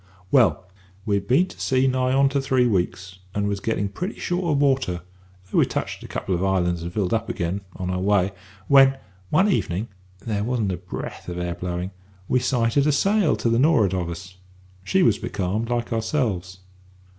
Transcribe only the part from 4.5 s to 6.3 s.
water, though we touched at a